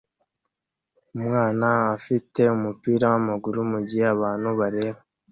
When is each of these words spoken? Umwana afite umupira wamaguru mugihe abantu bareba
Umwana 1.17 1.67
afite 1.95 2.41
umupira 2.55 3.05
wamaguru 3.13 3.59
mugihe 3.71 4.05
abantu 4.15 4.49
bareba 4.59 4.99